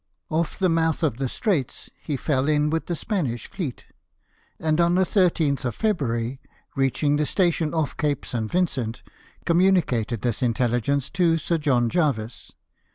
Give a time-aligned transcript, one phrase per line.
[0.31, 0.85] Off the 104 LIFE OF NLLSON.
[0.85, 3.85] mouth of the Straits he fell in with the Spanish fleet;
[4.59, 6.41] and on the 13th of February,
[6.75, 8.51] reaching the station oft' Cape St.
[8.51, 9.03] Vincent,
[9.45, 12.51] communicated this in telligence to Sir John Jervis.